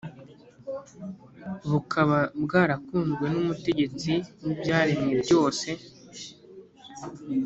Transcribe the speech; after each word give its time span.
bukaba 1.69 2.19
bwarakunzwe 2.43 3.25
n’Umutegetsi 3.33 4.11
w’ibyaremwe 4.43 5.13
byose. 5.23 5.67